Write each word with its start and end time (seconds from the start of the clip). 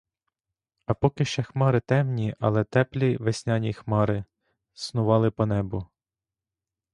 А 0.85 0.93
поки 0.93 1.25
ще 1.25 1.43
хмари 1.43 1.79
темні,— 1.79 2.35
але 2.39 2.63
теплі 2.63 3.17
весняні 3.17 3.73
хмари,— 3.73 4.23
снували 4.73 5.31
по 5.31 5.45
небу. 5.45 5.87